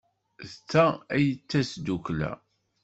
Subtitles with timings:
[0.49, 2.31] D ta ay d tasdukla.